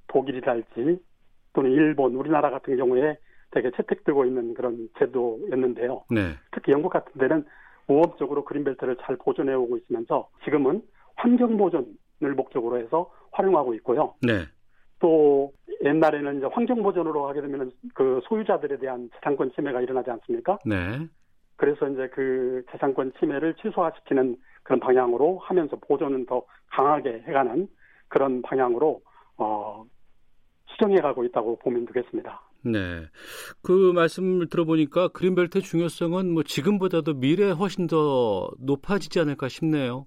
[0.07, 1.03] 독일이랄지,
[1.51, 3.17] 또는 일본, 우리나라 같은 경우에
[3.51, 6.05] 되게 채택되고 있는 그런 제도였는데요.
[6.11, 6.35] 네.
[6.53, 7.43] 특히 영국 같은 데는
[7.87, 10.81] 모험적으로 그린벨트를 잘 보존해 오고 있으면서 지금은
[11.17, 14.13] 환경 보존을 목적으로 해서 활용하고 있고요.
[14.21, 14.45] 네.
[14.99, 20.57] 또 옛날에는 이제 환경 보존으로 하게 되면 그 소유자들에 대한 재산권 침해가 일어나지 않습니까?
[20.65, 21.07] 네.
[21.55, 27.67] 그래서 이제 그 재산권 침해를 최소화시키는 그런 방향으로 하면서 보존은 더 강하게 해가는
[28.07, 29.01] 그런 방향으로
[29.37, 29.85] 어
[30.71, 32.41] 수정해 가고 있다고 보면 되겠습니다.
[32.63, 33.05] 네.
[33.61, 40.05] 그 말씀을 들어보니까 그린벨트의 중요성은 뭐 지금보다도 미래에 훨씬 더 높아지지 않을까 싶네요.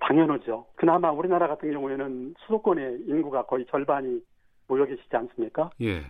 [0.00, 0.66] 당연하죠.
[0.76, 4.20] 그나마 우리나라 같은 경우에는 수도권의 인구가 거의 절반이
[4.66, 5.70] 모여 계시지 않습니까?
[5.82, 6.02] 예.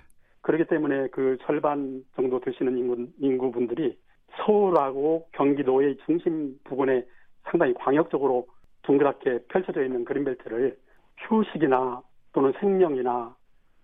[0.42, 3.98] 그렇기 때문에 그 절반 정도 되시는 인구, 인구분들이
[4.36, 7.04] 서울하고 경기도의 중심 부근에
[7.44, 8.46] 상당히 광역적으로
[8.82, 10.76] 둥그랗게 펼쳐져 있는 그린벨트를
[11.18, 13.34] 휴식이나 또는 생명이나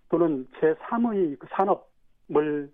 [0.09, 2.69] 또는 제3의 그 산업을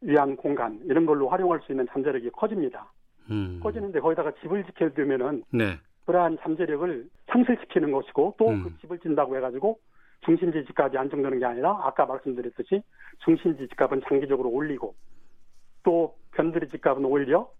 [0.00, 2.90] 위한 공간 이런 걸로 활용할 수 있는 잠재력이 커집니다.
[3.30, 3.60] 음.
[3.62, 5.78] 커지는데 거기다가 집을 지켜 두면은 네.
[6.06, 8.76] 그러한 잠재력을 상실시키는 것이고 또그 음.
[8.80, 9.78] 집을 진다고 해가지고
[10.24, 12.82] 중심지 집값이 안정되는 게 아니라 아까 말씀드렸듯이
[13.24, 14.94] 중심지 집값은 장기적으로 올리고
[15.82, 17.50] 또 변두리 집값은 오히려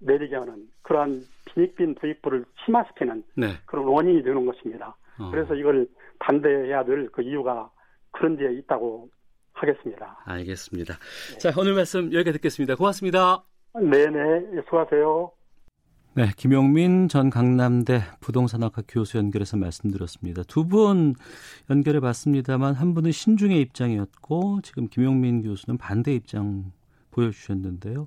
[0.00, 3.46] 내리게 하는 그러한 빈익빈 부익부를 심화시키는 네.
[3.66, 4.96] 그런 원인이 되는 것입니다.
[5.18, 5.30] 어.
[5.30, 5.86] 그래서 이걸
[6.18, 7.70] 반대해야 될 그 이유가
[8.10, 9.08] 그런 데에 있다고
[9.52, 10.18] 하겠습니다.
[10.24, 10.94] 알겠습니다.
[11.32, 11.38] 네.
[11.38, 12.76] 자, 오늘 말씀 여기까지 듣겠습니다.
[12.76, 13.44] 고맙습니다.
[13.74, 15.30] 네네, 수고하세요.
[16.16, 20.44] 네, 김용민 전 강남대 부동산학과 교수 연결해서 말씀드렸습니다.
[20.44, 21.16] 두 분
[21.70, 26.70] 연결해 봤습니다만 한 분은 신중의 입장이었고 지금 김용민 교수는 반대 입장
[27.10, 28.06] 보여주셨는데요.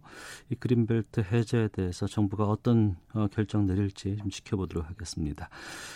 [0.50, 5.50] 이 그린벨트 해제에 대해서 정부가 어떤 어, 결정 내릴지 좀 지켜보도록 하겠습니다.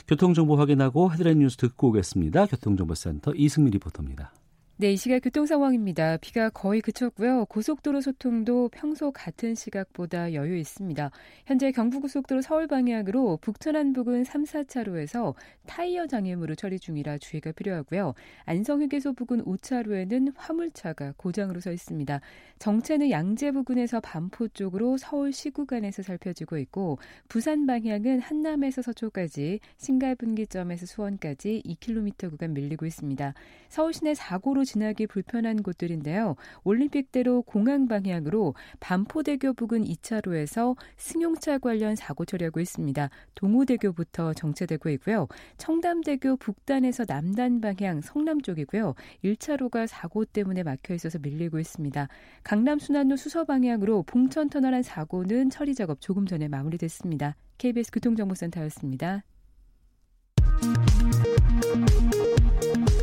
[0.07, 2.45] 교통정보 확인하고 헤드라인 뉴스 듣고 오겠습니다.
[2.47, 4.33] 교통정보센터 이승미 리포터입니다.
[4.81, 6.17] 네, 이 시각 교통 상황입니다.
[6.17, 7.45] 비가 거의 그쳤고요.
[7.45, 11.11] 고속도로 소통도 평소 같은 시각보다 여유 있습니다.
[11.45, 15.35] 현재 경부고속도로 서울 방향으로 북천안 부근 3, 4차로에서
[15.67, 18.15] 타이어 장애물을 처리 중이라 주의가 필요하고요.
[18.45, 22.19] 안성휴게소 부근 5차로에는 화물차가 고장으로 서 있습니다.
[22.57, 26.97] 정체는 양재 부근에서 반포 쪽으로 서울 시구간에서 살펴지고 있고
[27.29, 33.35] 부산 방향은 한남에서 서초까지 신갈분기점에서 수원까지 2km 구간 밀리고 있습니다.
[33.69, 36.35] 서울 시내 사고로 지나기 불편한 곳들인데요.
[36.63, 43.09] 올림픽대로 공항 방향으로 반포대교 부근 2차로에서 승용차 관련 사고 처리하고 있습니다.
[43.35, 45.27] 동호대교부터 정체되고 있고요.
[45.57, 48.95] 청담대교 북단에서 남단 방향 성남 쪽이고요.
[49.25, 52.07] 1차로가 사고 때문에 막혀 있어서 밀리고 있습니다.
[52.43, 57.35] 강남 순환로 수서 방향으로 봉천 터널한 사고는 처리 작업 조금 전에 마무리됐습니다.
[57.57, 59.23] KBS 교통정보센터였습니다.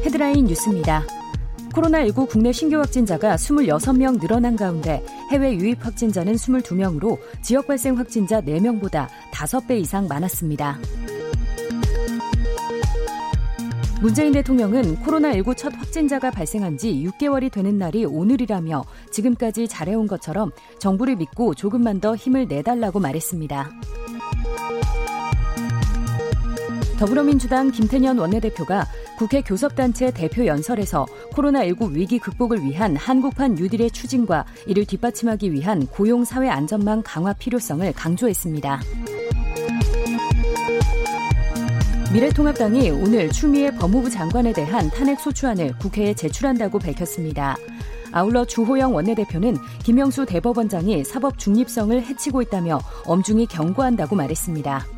[0.04, 1.02] 헤드라인 뉴스입니다.
[1.78, 9.06] 코로나19 국내 신규 확진자가 26명 늘어난 가운데 해외 유입 확진자는 22명으로 지역 발생 확진자 4명보다
[9.32, 10.78] 5배 이상 많았습니다.
[14.00, 21.16] 문재인 대통령은 코로나19 첫 확진자가 발생한 지 6개월이 되는 날이 오늘이라며 지금까지 잘해온 것처럼 정부를
[21.16, 23.70] 믿고 조금만 더 힘을 내달라고 말했습니다.
[26.98, 28.84] 더불어민주당 김태년 원내대표가
[29.16, 36.48] 국회 교섭단체 대표 연설에서 코로나19 위기 극복을 위한 한국판 뉴딜의 추진과 이를 뒷받침하기 위한 고용사회
[36.48, 38.80] 안전망 강화 필요성을 강조했습니다.
[42.12, 47.56] 미래통합당이 오늘 추미애 법무부 장관에 대한 탄핵 소추안을 국회에 제출한다고 밝혔습니다.
[48.10, 54.97] 아울러 주호영 원내대표는 김영수 대법원장이 사법 중립성을 해치고 있다며 엄중히 경고한다고 말했습니다.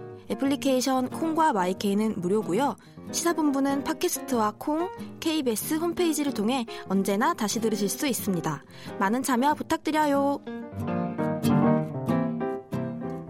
[0.31, 2.75] 애플리케이션 콩과 마이케이는 무료고요.
[3.11, 4.89] 시사본부는 팟캐스트와 콩,
[5.19, 8.63] KBS 홈페이지를 통해 언제나 다시 들으실 수 있습니다.
[8.99, 10.39] 많은 참여 부탁드려요.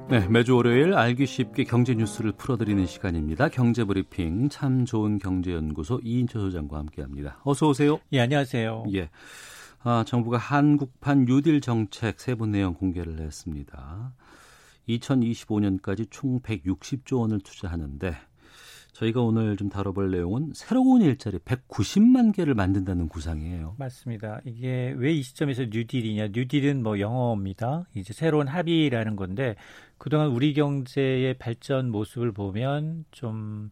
[0.09, 3.47] 네, 매주 월요일 알기 쉽게 경제 뉴스를 풀어드리는 시간입니다.
[3.47, 7.39] 경제 브리핑 참 좋은 경제연구소 이인철 소장과 함께합니다.
[7.43, 7.99] 어서 오세요.
[8.11, 8.83] 예, 안녕하세요.
[8.93, 9.09] 예,
[9.83, 14.13] 아, 정부가 한국판 뉴딜 정책 세부 내용 공개를 했습니다.
[14.99, 18.15] 2025년까지 총 160조 원을 투자하는데
[18.93, 23.75] 저희가 오늘 좀 다뤄볼 내용은 새로운 일자리 190만 개를 만든다는 구상이에요.
[23.79, 24.41] 맞습니다.
[24.45, 26.29] 이게 왜 이 시점에서 뉴딜이냐?
[26.33, 27.85] 뉴딜은 뭐 영어입니다.
[27.95, 29.55] 이제 새로운 합의라는 건데
[29.97, 33.69] 그동안 우리 경제의 발전 모습을 보면 좀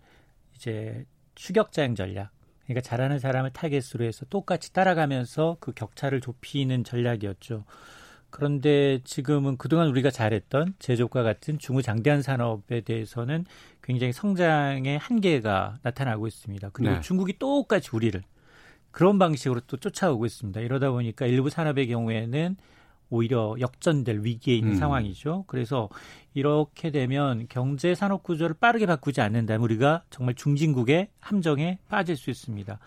[0.55, 1.05] 이제
[1.35, 2.31] 추격자형 전략.
[2.63, 7.65] 그러니까 잘하는 사람을 타겟으로 해서 똑같이 따라가면서 그 격차를 좁히는 전략이었죠.
[8.29, 13.45] 그런데 지금은 그동안 우리가 잘했던 제조업과 같은 중후장대한 산업에 대해서는
[13.83, 16.69] 굉장히 성장의 한계가 나타나고 있습니다.
[16.73, 17.01] 그리고 네.
[17.01, 18.21] 중국이 똑같이 우리를
[18.91, 20.59] 그런 방식으로 또 쫓아오고 있습니다.
[20.61, 22.55] 이러다 보니까 일부 산업의 경우에는
[23.09, 24.77] 오히려 역전될 위기에 있는 음.
[24.77, 25.45] 상황이죠.
[25.47, 25.89] 그래서
[26.33, 32.79] 이렇게 되면 경제 산업 구조를 빠르게 바꾸지 않는다면 우리가 정말 중진국의 함정에 빠질 수 있습니다.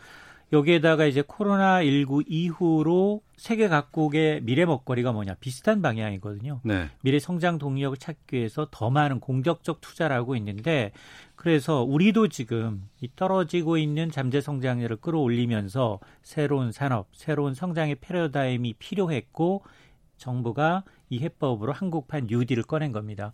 [0.52, 6.60] 여기에다가 이제 코로나 19 이후로 세계 각국의 미래 먹거리가 뭐냐 비슷한 방향이거든요.
[6.62, 6.90] 네.
[7.00, 10.92] 미래 성장 동력을 찾기 위해서 더 많은 공격적 투자를 하고 있는데
[11.36, 19.62] 그래서 우리도 지금 이 떨어지고 있는 잠재 성장률을 끌어올리면서 새로운 산업, 새로운 성장의 패러다임이 필요했고
[20.18, 23.32] 정부가 이 해법으로 한국판 뉴딜을 꺼낸 겁니다.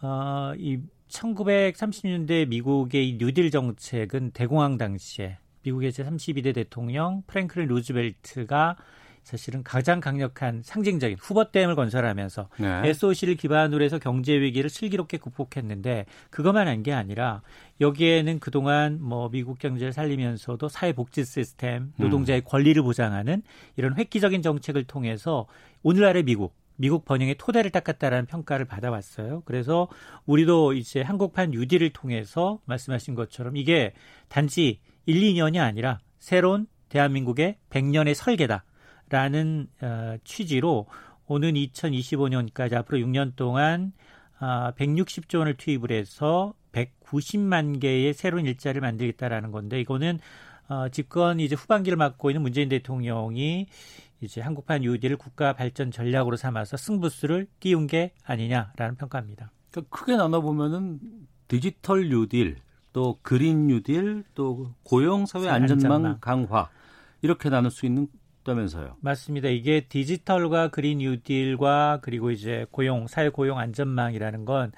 [0.00, 8.76] 어, 이 1930년대 미국의 이 뉴딜 정책은 대공황 당시에 미국의 제32대 대통령 프랭클린 루즈벨트가
[9.22, 12.88] 사실은 가장 강력한 상징적인 후보댐을 건설하면서 네.
[12.88, 17.42] SOC를 기반으로 해서 경제 위기를 슬기롭게 극복했는데 그것만 한 게 아니라
[17.80, 22.44] 여기에는 그동안 뭐 미국 경제를 살리면서도 사회 복지 시스템, 노동자의 음.
[22.44, 23.42] 권리를 보장하는
[23.76, 25.46] 이런 획기적인 정책을 통해서
[25.84, 29.42] 오늘날의 미국 미국 번영의 토대를 닦았다라는 평가를 받아왔어요.
[29.44, 29.86] 그래서
[30.26, 33.92] 우리도 이제 한국판 뉴딜을 통해서 말씀하신 것처럼 이게
[34.28, 40.86] 단지 1, 2년이 아니라 새로운 대한민국의 100년의 설계다라는 어, 취지로
[41.26, 43.92] 오는 2025년까지 앞으로 6년 동안
[44.38, 50.18] 아, 160조 원을 투입을 해서 190만 개의 새로운 일자리를 만들겠다라는 건데 이거는
[50.68, 53.66] 어, 집권 이제 후반기를 맡고 있는 문재인 대통령이
[54.20, 59.50] 이제 한국판 뉴딜을 국가 발전 전략으로 삼아서 승부수를 띄운 게 아니냐라는 평가입니다.
[59.70, 61.00] 그러니까 크게 나눠 보면은
[61.48, 62.56] 디지털 뉴딜,
[62.92, 66.68] 또 그린 뉴딜, 또 고용 사회 안전망, 강화
[67.22, 68.08] 이렇게 나눌 수 있는
[68.44, 68.96] 다면서요.
[69.00, 69.48] 맞습니다.
[69.48, 74.72] 이게 디지털과 그린 뉴딜과 그리고 이제 고용 사회 고용 안전망이라는 건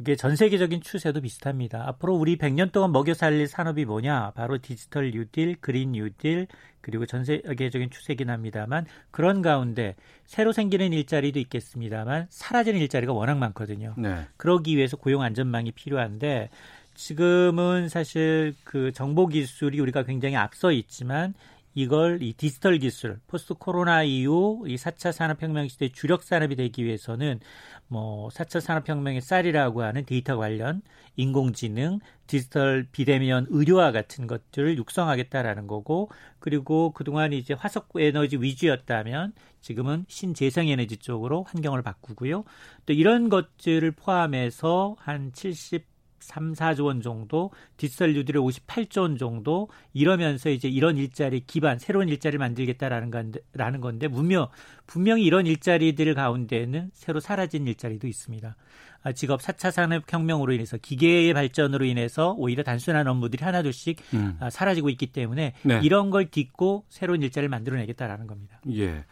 [0.00, 1.86] 이게 전 세계적인 추세도 비슷합니다.
[1.86, 4.32] 앞으로 우리 100년 동안 먹여 살릴 산업이 뭐냐?
[4.34, 6.48] 바로 디지털 뉴딜, 그린 뉴딜,
[6.80, 9.94] 그리고 전 세계적인 추세긴 합니다만 그런 가운데
[10.26, 13.94] 새로 생기는 일자리도 있겠습니다만 사라지는 일자리가 워낙 많거든요.
[13.96, 14.26] 네.
[14.36, 16.50] 그러기 위해서 고용 안전망이 필요한데
[16.94, 21.34] 지금은 사실 그 정보 기술이 우리가 굉장히 앞서 있지만
[21.76, 27.40] 이걸 이 디지털 기술, 포스트 코로나 이후 이 4차 산업혁명 시대 주력 산업이 되기 위해서는
[27.88, 30.82] 뭐 4차 산업혁명의 쌀이라고 하는 데이터 관련
[31.16, 40.04] 인공지능, 디지털 비대면 의료와 같은 것들을 육성하겠다라는 거고 그리고 그동안 이제 화석 에너지 위주였다면 지금은
[40.08, 42.44] 신재생 에너지 쪽으로 환경을 바꾸고요.
[42.86, 45.93] 또 이런 것들을 포함해서 한 70,
[46.24, 52.08] 3, 4조 원 정도, 디지털 뉴딜의 58조 원 정도 이러면서 이제 이런 일자리 기반 새로운
[52.08, 54.48] 일자리를 만들겠다라는 건데 라는 건데 분명
[54.86, 58.56] 분명히 이런 일자리들 가운데는 새로 사라진 일자리도 있습니다.
[59.04, 64.36] 아, 직업 4차 산업혁명으로 인해서 기계의 발전으로 인해서 오히려 단순한 업무들이 하나둘씩 음.
[64.40, 65.80] 아, 사라지고 있기 때문에 네.
[65.82, 68.60] 이런 걸 딛고 새로운 일자리를 만들어내겠다라는 겁니다.
[68.72, 69.04] 예.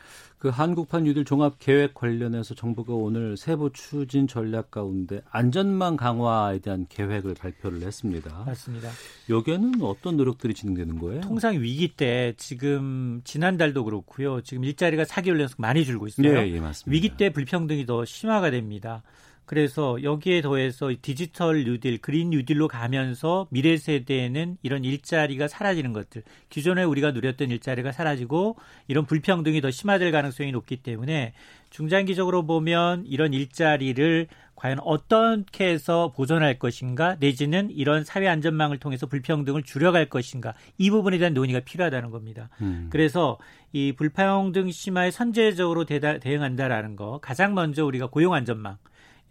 [0.42, 6.86] 그 한국판 뉴딜 종합 계획 관련해서 정부가 오늘 세부 추진 전략 가운데 안전망 강화에 대한
[6.88, 8.42] 계획을 발표를 했습니다.
[8.46, 8.90] 맞습니다.
[9.30, 11.20] 여기에는 어떤 노력들이 진행되는 거예요?
[11.20, 14.40] 통상 위기 때 지금 지난달도 그렇고요.
[14.40, 16.32] 지금 일자리가 4개월 연속 많이 줄고 있어요.
[16.32, 16.92] 네, 예, 맞습니다.
[16.92, 19.04] 위기 때 불평등이 더 심화가 됩니다.
[19.52, 26.84] 그래서 여기에 더해서 디지털 뉴딜, 그린 뉴딜로 가면서 미래 세대에는 이런 일자리가 사라지는 것들, 기존에
[26.84, 28.56] 우리가 누렸던 일자리가 사라지고
[28.88, 31.34] 이런 불평등이 더 심화될 가능성이 높기 때문에
[31.68, 39.64] 중장기적으로 보면 이런 일자리를 과연 어떻게 해서 보존할 것인가 내지는 이런 사회 안전망을 통해서 불평등을
[39.64, 42.48] 줄여갈 것인가 이 부분에 대한 논의가 필요하다는 겁니다.
[42.62, 42.86] 음.
[42.88, 43.36] 그래서
[43.72, 48.78] 이 불평등 심화에 선제적으로 대응한다라는 거 가장 먼저 우리가 고용 안전망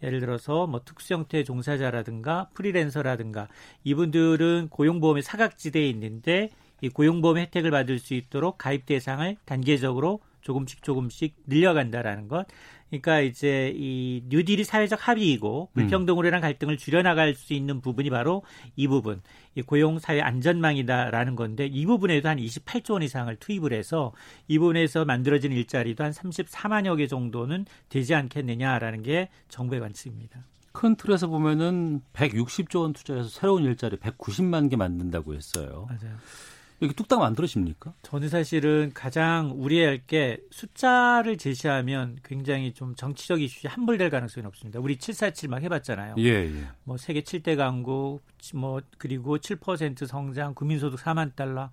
[0.02, 3.48] 예를 들어서 뭐 특수 형태 종사자라든가 프리랜서라든가
[3.84, 11.36] 이분들은 고용보험의 사각지대에 있는데 이 고용보험 혜택을 받을 수 있도록 가입 대상을 단계적으로 조금씩 조금씩
[11.46, 12.46] 늘려간다라는 것.
[12.92, 15.74] 그러니까 이제 이 뉴딜이 사회적 합의이고 음.
[15.74, 18.42] 불평등으로 인한 갈등을 줄여나갈 수 있는 부분이 바로
[18.76, 19.22] 이 부분,
[19.54, 24.12] 이 고용 사회 안전망이다라는 건데 이 부분에도 한 28조 원 이상을 투입을 해서
[24.46, 30.44] 이 부분에서 만들어진 일자리도 한 34만여 개 정도는 되지 않겠느냐라는 게 정부의 관측입니다.
[30.72, 35.88] 큰 틀에서 보면은 160조 원 투자해서 새로운 일자리 190만 개 만든다고 했어요.
[35.88, 36.16] 맞아요.
[36.82, 37.94] 이렇게 뚝딱 만들어집니까?
[38.02, 44.80] 저는 사실은 가장 우려할 게 숫자를 제시하면 굉장히 좀 정치적 이슈에 함몰될 가능성이 높습니다.
[44.80, 46.16] 우리 747 막 해봤잖아요.
[46.18, 46.68] 예, 예.
[46.82, 48.22] 뭐 세계 7대 강국,
[48.54, 51.70] 뭐 그리고 7% 성장, 국민소득 4만 달러.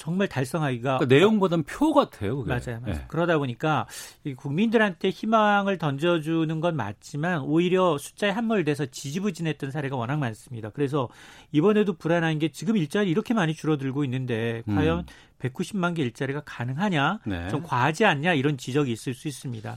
[0.00, 2.38] 정말 달성하기가 그러니까 내용보다는 표 같아요.
[2.38, 2.48] 그게.
[2.48, 2.96] 맞아요, 맞아요.
[2.96, 3.04] 네.
[3.08, 3.86] 그러다 보니까
[4.34, 10.70] 국민들한테 희망을 던져주는 건 맞지만 오히려 숫자에 함몰돼서 지지부진했던 사례가 워낙 많습니다.
[10.70, 11.10] 그래서
[11.52, 14.76] 이번에도 불안한 게 지금 일자리 이렇게 많이 줄어들고 있는데 음.
[14.76, 15.04] 과연
[15.38, 17.48] 190만 개 일자리가 가능하냐, 네.
[17.50, 19.76] 좀 과하지 않냐 이런 지적이 있을 수 있습니다.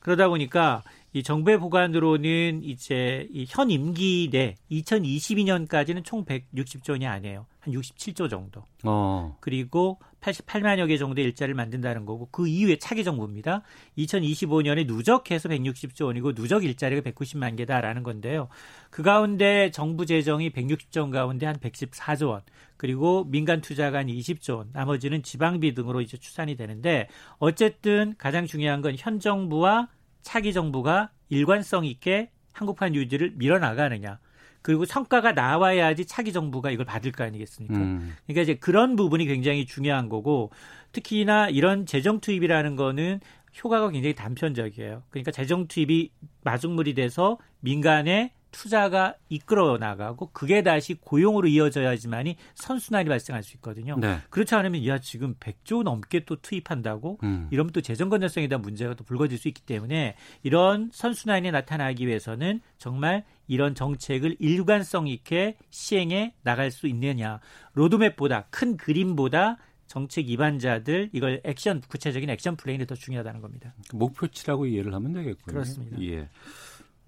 [0.00, 0.82] 그러다 보니까
[1.14, 7.46] 이 정부의 보관으로는 이제 이현 임기 내 2022년까지는 총 160조 원이 아니에요.
[7.60, 8.64] 한 67조 정도.
[8.82, 9.36] 어.
[9.40, 13.62] 그리고 88만여 개 정도의 일자리를 만든다는 거고 그 이후에 차기 정부입니다.
[13.98, 18.48] 2025년에 누적해서 160조 원이고 누적 일자리가 190만 개다라는 건데요.
[18.90, 22.40] 그 가운데 정부 재정이 160조 원 가운데 한 114조 원
[22.76, 28.80] 그리고 민간 투자가 한 20조 원 나머지는 지방비 등으로 이제 추산이 되는데 어쨌든 가장 중요한
[28.80, 29.88] 건 현 정부와
[30.22, 34.18] 차기 정부가 일관성 있게 한국판 유지를 밀어나가느냐.
[34.62, 37.74] 그리고 성과가 나와야지 차기 정부가 이걸 받을 거 아니겠습니까?
[37.74, 38.14] 음.
[38.26, 40.50] 그러니까 이제 그런 부분이 굉장히 중요한 거고
[40.92, 43.20] 특히나 이런 재정 투입이라는 거는
[43.62, 45.02] 효과가 굉장히 단편적이에요.
[45.10, 46.10] 그러니까 재정 투입이
[46.44, 53.96] 마중물이 돼서 민간의 투자가 이끌어 나가고 그게 다시 고용으로 이어져야지만이 선순환이 발생할 수 있거든요.
[53.98, 54.18] 네.
[54.30, 57.48] 그렇지 않으면 야 지금 100조 넘게 또 투입한다고 음.
[57.50, 62.60] 이러면 또 재정 건전성에 대한 문제가 또 불거질 수 있기 때문에 이런 선순환이 나타나기 위해서는
[62.78, 67.40] 정말 이런 정책을 일관성 있게 시행해 나갈 수 있느냐
[67.74, 69.56] 로드맵보다 큰 그림보다
[69.92, 73.74] 정책 입안자들 이걸 액션 구체적인 액션 플레이는 더 중요하다는 겁니다.
[73.92, 75.52] 목표치라고 이해를 하면 되겠군요.
[75.52, 76.00] 그렇습니다.
[76.00, 76.30] 예.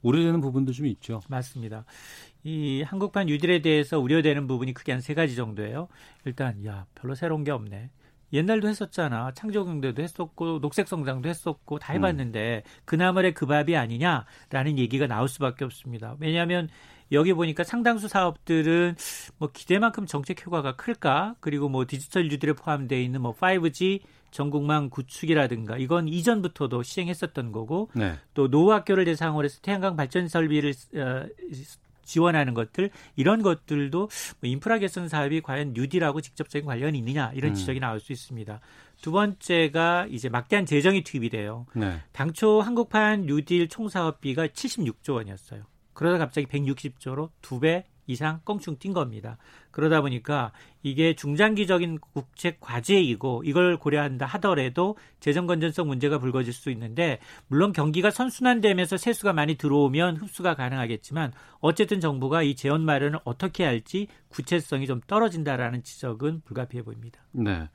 [0.04, 1.20] 우려되는 부분도 좀 있죠.
[1.28, 1.84] 맞습니다.
[2.44, 5.88] 이 한국판 뉴딜에 대해서 우려되는 부분이 크게 한 세 가지 정도예요.
[6.24, 7.90] 일단 야 별로 새로운 게 없네.
[8.32, 9.32] 옛날도 했었잖아.
[9.34, 12.70] 창조경제도 했었고 녹색 성장도 했었고 다 해봤는데 음.
[12.84, 16.16] 그나물의 그 밥이 아니냐라는 얘기가 나올 수밖에 없습니다.
[16.18, 16.68] 왜냐하면
[17.12, 18.96] 여기 보니까 상당수 사업들은
[19.38, 21.36] 뭐 기대만큼 정책 효과가 클까?
[21.40, 24.00] 그리고 뭐 디지털 뉴딜에 포함되어 있는 뭐 5G
[24.34, 28.16] 전국망 구축이라든가 이건 이전부터도 시행했었던 거고 네.
[28.34, 31.26] 또 노후학교를 대상으로 해서 태양광 발전 설비를 어,
[32.02, 33.98] 지원하는 것들 이런 것들도
[34.40, 37.54] 뭐 인프라 개선 사업이 과연 뉴딜하고 직접적인 관련이 있느냐 이런 음.
[37.54, 38.58] 지적이 나올 수 있습니다.
[39.00, 41.66] 두 번째가 이제 막대한 재정이 투입이 돼요.
[41.72, 42.00] 네.
[42.10, 45.62] 당초 한국판 뉴딜 총사업비가 76조 원이었어요.
[45.92, 49.38] 그러다 갑자기 160조로 두 배 이상 껑충 뛴 겁니다.
[49.70, 50.52] 그러다 보니까
[50.84, 57.18] 이게 중장기적인 국책 과제이고 이걸 고려한다 하더라도 재정 건전성 문제가 불거질 수 있는데
[57.48, 64.08] 물론 경기가 선순환되면서 세수가 많이 들어오면 흡수가 가능하겠지만 어쨌든 정부가 이 재원 마련을 어떻게 할지
[64.28, 67.20] 구체성이 좀 떨어진다라는 지적은 불가피해 보입니다.
[67.32, 67.68] 네.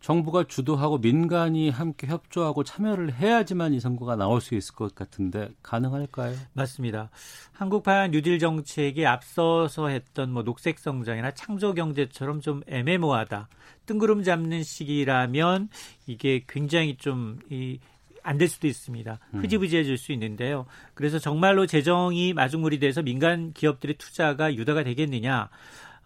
[0.00, 6.36] 정부가 주도하고 민간이 함께 협조하고 참여를 해야지만 이 선거가 나올 수 있을 것 같은데 가능할까요?
[6.52, 7.10] 맞습니다.
[7.52, 13.48] 한국판 뉴딜 정책에 앞서서 했던 뭐 녹색 성장이나 창조 경제처럼 좀 애매모하다.
[13.86, 15.68] 뜬구름 잡는 시기라면
[16.06, 17.80] 이게 굉장히 좀이
[18.22, 19.18] 안될 수도 있습니다.
[19.34, 19.40] 음.
[19.40, 20.66] 흐지부지해질 수 있는데요.
[20.94, 25.48] 그래서 정말로 재정이 마중물이 돼서 민간 기업들의 투자가 유도가 되겠느냐.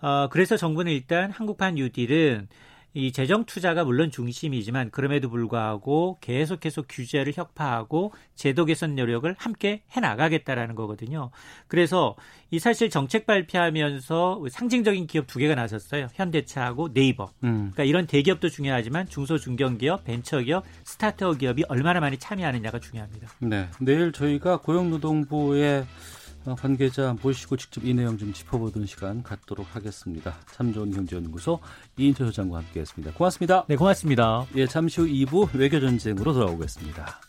[0.01, 2.49] 어, 그래서 정부는 일단 한국판 뉴딜은
[2.95, 10.01] 이 재정 투자가 물론 중심이지만 그럼에도 불구하고 계속해서 규제를 혁파하고 제도 개선 노력을 함께 해
[10.01, 11.31] 나가겠다라는 거거든요.
[11.69, 12.17] 그래서
[12.51, 16.09] 이 사실 정책 발표하면서 상징적인 기업 두 개가 나섰어요.
[16.13, 17.31] 현대차하고 네이버.
[17.45, 17.71] 음.
[17.73, 23.29] 그러니까 이런 대기업도 중요하지만 중소 중견 기업, 벤처 기업, 스타트업 기업이 얼마나 많이 참여하느냐가 중요합니다.
[23.41, 23.69] 네.
[23.81, 26.22] 내일 저희가 고용노동부의 어,
[26.59, 30.37] 관계자 모시고 직접 이 내용 좀 짚어보는 시간 갖도록 하겠습니다.
[30.53, 31.61] 참 좋은 경제연구소
[31.97, 33.15] 이인철 소장과 함께했습니다.
[33.15, 33.65] 고맙습니다.
[33.69, 34.47] 네, 고맙습니다.
[34.57, 37.21] 예, 잠시 후 2부 외교전쟁으로 돌아오겠습니다.